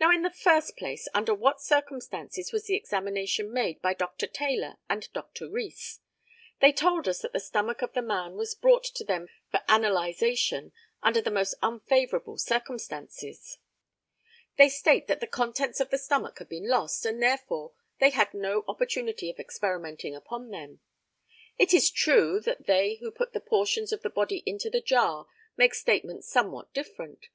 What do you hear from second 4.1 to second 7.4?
Taylor and Dr. Rees. They told us that the